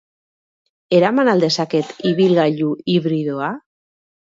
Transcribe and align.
Eraman 1.01 1.29
al 1.35 1.45
dezaket 1.47 1.95
ibilgailu 2.15 2.75
hibridoa? 2.97 3.57